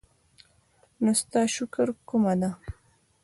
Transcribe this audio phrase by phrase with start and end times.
[1.03, 2.49] نو ستا شکر کومه دی؟